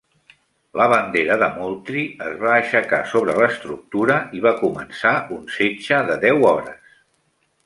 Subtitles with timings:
[0.79, 6.19] La bandera de Moultrie es va aixecar sobre l'estructura i va començar un setge de
[6.29, 6.99] deu hores.